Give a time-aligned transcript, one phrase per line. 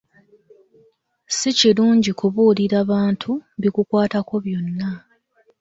[1.37, 4.89] Si kirungi kubuulira bantu bikukwatako byonna.